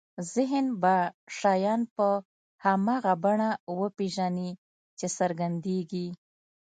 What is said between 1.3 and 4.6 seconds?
شیان په هماغه بڼه وپېژني